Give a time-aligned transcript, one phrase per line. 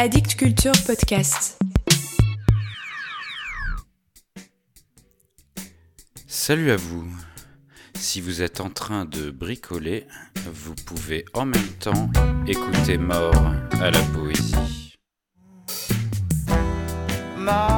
[0.00, 1.58] Addict Culture Podcast.
[6.28, 7.04] Salut à vous.
[7.94, 10.06] Si vous êtes en train de bricoler,
[10.36, 12.10] vous pouvez en même temps
[12.46, 13.34] écouter Mort
[13.80, 14.94] à la poésie.
[17.36, 17.77] Mort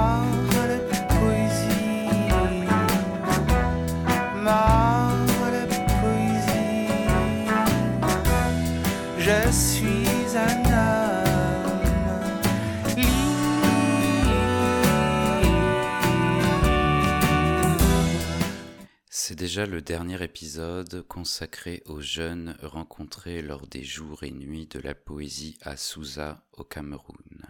[19.30, 24.80] C'est déjà le dernier épisode consacré aux jeunes rencontrés lors des jours et nuits de
[24.80, 27.49] la poésie à Sousa au Cameroun.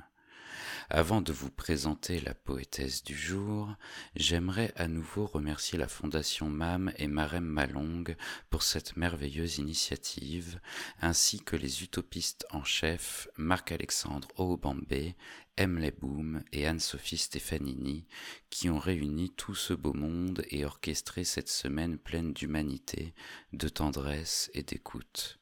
[0.92, 3.76] Avant de vous présenter la poétesse du jour,
[4.16, 8.16] j'aimerais à nouveau remercier la Fondation MAM et Marem Malong
[8.50, 10.58] pour cette merveilleuse initiative,
[11.00, 15.14] ainsi que les utopistes en chef Marc-Alexandre Oobambé,
[15.56, 18.08] Emily Boom et Anne-Sophie Stefanini,
[18.50, 23.14] qui ont réuni tout ce beau monde et orchestré cette semaine pleine d'humanité,
[23.52, 25.38] de tendresse et d'écoute.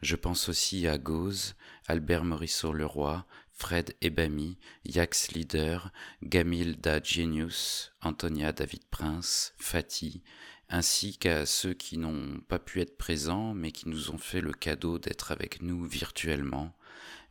[0.00, 1.54] Je pense aussi à Gauze,
[1.86, 10.22] Albert Morisseau-Leroy, Fred Ebami, Yax Leader, Gamil Da Genius, Antonia David Prince, Fatih,
[10.68, 14.52] ainsi qu'à ceux qui n'ont pas pu être présents mais qui nous ont fait le
[14.52, 16.74] cadeau d'être avec nous virtuellement,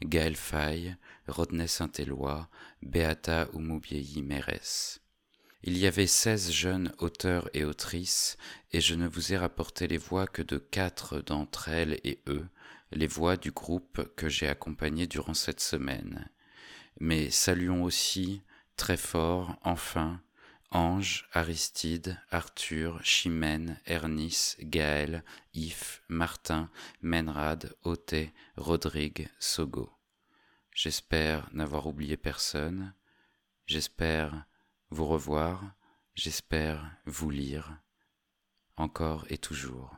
[0.03, 0.95] Gaël Faye,
[1.27, 2.49] Rodney Saint-Éloi,
[2.81, 5.01] Beata Oumoubiei Mérès.
[5.63, 8.37] Il y avait seize jeunes auteurs et autrices,
[8.71, 12.47] et je ne vous ai rapporté les voix que de quatre d'entre elles et eux,
[12.91, 16.29] les voix du groupe que j'ai accompagné durant cette semaine.
[16.99, 18.41] Mais saluons aussi,
[18.75, 20.21] très fort, enfin,
[20.73, 26.69] Ange, Aristide, Arthur, Chimène, Ernis, Gaël, Yves, Martin,
[27.01, 29.91] Menrad, Othé, Rodrigue, Sogo.
[30.73, 32.93] J'espère n'avoir oublié personne.
[33.65, 34.45] J'espère
[34.89, 35.73] vous revoir.
[36.15, 37.77] J'espère vous lire.
[38.77, 39.93] Encore et toujours.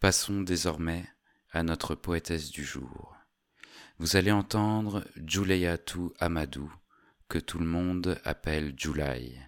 [0.00, 1.06] Passons désormais
[1.52, 3.14] à notre poétesse du jour.
[3.98, 6.72] Vous allez entendre Julayatu Amadou,
[7.28, 9.38] que tout le monde appelle Julai,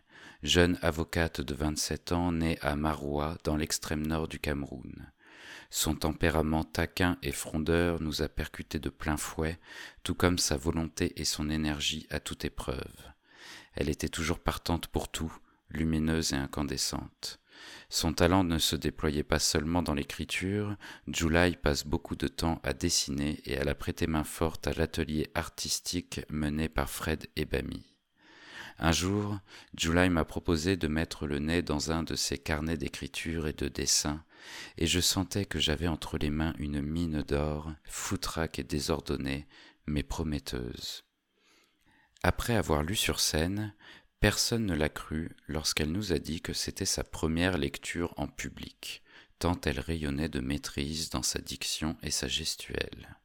[0.43, 5.11] jeune avocate de 27 ans née à Maroua dans l'extrême nord du Cameroun.
[5.71, 9.59] Son tempérament taquin et frondeur nous a percutés de plein fouet,
[10.03, 13.13] tout comme sa volonté et son énergie à toute épreuve.
[13.73, 15.35] Elle était toujours partante pour tout,
[15.71, 17.41] lumineuse et incandescente.
[17.89, 20.77] Son talent ne se déployait pas seulement dans l'écriture,
[21.09, 25.31] July passe beaucoup de temps à dessiner et elle a prêté main forte à l'atelier
[25.35, 27.95] artistique mené par Fred Ebami.
[28.79, 29.39] Un jour,
[29.77, 33.69] July m'a proposé de mettre le nez dans un de ses carnets d'écriture et de
[33.69, 34.25] dessin,
[34.79, 39.47] et je sentais que j'avais entre les mains une mine d'or, foutraque et désordonnée,
[39.87, 41.05] mais prometteuse.
[42.23, 43.75] Après avoir lu sur scène,
[44.25, 49.03] Personne ne l'a cru lorsqu'elle nous a dit que c'était sa première lecture en public,
[49.39, 53.19] tant elle rayonnait de maîtrise dans sa diction et sa gestuelle.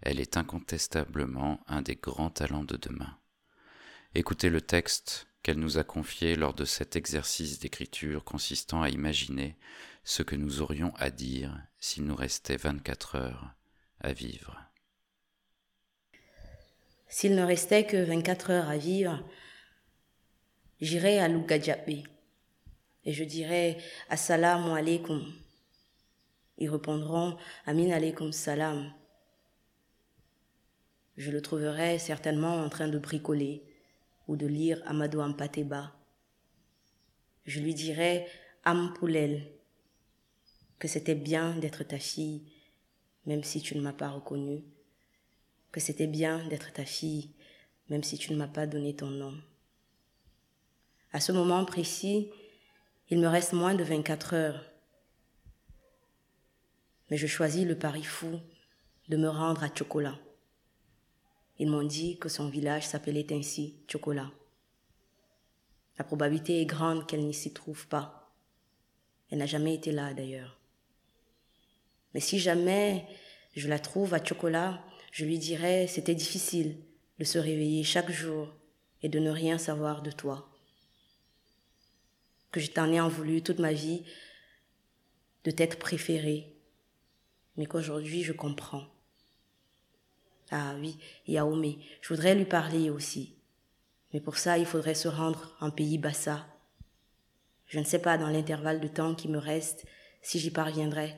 [0.00, 3.16] Elle est incontestablement un des grands talents de demain.
[4.16, 9.56] Écoutez le texte qu'elle nous a confié lors de cet exercice d'écriture consistant à imaginer
[10.02, 13.54] ce que nous aurions à dire s'il nous restait 24 heures
[14.00, 14.60] à vivre.
[17.06, 19.24] S'il ne restait que 24 heures à vivre,
[20.84, 22.04] j'irai à Lougadjabé
[23.04, 23.78] et je dirai
[24.10, 25.22] Assalamu alaikum.
[26.58, 27.36] Ils répondront
[27.66, 28.92] Amin alaikum salam.
[31.16, 33.62] Je le trouverai certainement en train de bricoler
[34.28, 35.92] ou de lire Amadou Ampateba.
[37.46, 38.26] Je lui dirai
[38.64, 39.52] Ampoulel
[40.78, 42.42] que c'était bien d'être ta fille,
[43.26, 44.64] même si tu ne m'as pas reconnue,
[45.72, 47.30] que c'était bien d'être ta fille,
[47.88, 49.34] même si tu ne m'as pas donné ton nom.
[51.14, 52.28] À ce moment précis,
[53.08, 54.64] il me reste moins de 24 heures.
[57.08, 58.40] Mais je choisis le pari fou
[59.08, 60.18] de me rendre à Chocolat.
[61.60, 64.28] Ils m'ont dit que son village s'appelait ainsi, Chocolat.
[65.98, 68.34] La probabilité est grande qu'elle n'y s'y trouve pas.
[69.30, 70.58] Elle n'a jamais été là d'ailleurs.
[72.12, 73.06] Mais si jamais
[73.54, 74.82] je la trouve à Chocolat,
[75.12, 76.76] je lui dirai c'était difficile
[77.20, 78.52] de se réveiller chaque jour
[79.02, 80.50] et de ne rien savoir de toi
[82.54, 84.04] que je t'en ai en voulu toute ma vie
[85.42, 86.54] de t'être préférée,
[87.56, 88.84] mais qu'aujourd'hui je comprends.
[90.52, 90.96] Ah oui,
[91.26, 93.34] Yaoumé, je voudrais lui parler aussi,
[94.12, 96.46] mais pour ça il faudrait se rendre en pays Bassa.
[97.66, 99.84] Je ne sais pas dans l'intervalle de temps qui me reste
[100.22, 101.16] si j'y parviendrai,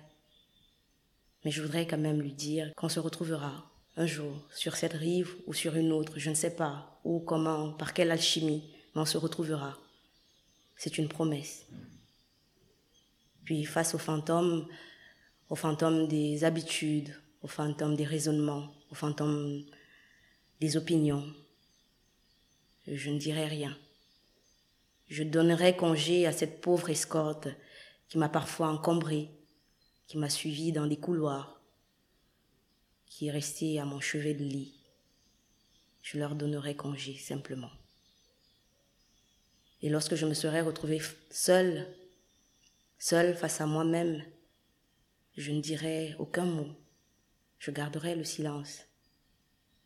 [1.44, 5.36] mais je voudrais quand même lui dire qu'on se retrouvera un jour, sur cette rive
[5.46, 9.06] ou sur une autre, je ne sais pas, où, comment, par quelle alchimie, mais on
[9.06, 9.78] se retrouvera.
[10.76, 11.66] C'est une promesse.
[13.44, 14.68] Puis face aux fantômes,
[15.48, 19.64] aux fantômes des habitudes, aux fantômes des raisonnements, aux fantômes
[20.60, 21.32] des opinions,
[22.86, 23.76] je ne dirai rien.
[25.08, 27.48] Je donnerai congé à cette pauvre escorte
[28.08, 29.30] qui m'a parfois encombré,
[30.06, 31.60] qui m'a suivi dans les couloirs,
[33.06, 34.74] qui est restée à mon chevet de lit.
[36.02, 37.70] Je leur donnerai congé simplement.
[39.82, 41.00] Et lorsque je me serai retrouvée
[41.30, 41.86] seule,
[42.98, 44.24] seule face à moi-même,
[45.36, 46.68] je ne dirai aucun mot.
[47.58, 48.80] Je garderai le silence,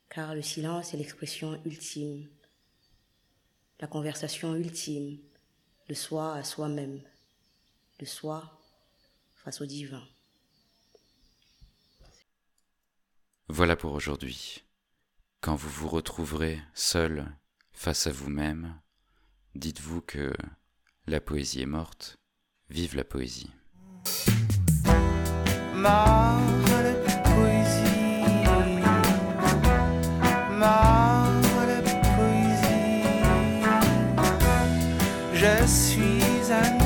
[0.09, 2.29] car le silence est l'expression ultime,
[3.81, 5.19] la conversation ultime,
[5.89, 7.01] le soi à soi-même,
[8.01, 8.61] le soi
[9.35, 10.03] face au divin.
[13.49, 14.63] Voilà pour aujourd'hui.
[15.41, 17.27] Quand vous vous retrouverez seul
[17.73, 18.81] face à vous-même,
[19.55, 20.33] Dites-vous que
[21.07, 22.19] la poésie est morte,
[22.69, 23.51] vive la poésie.
[35.35, 36.80] Je suis un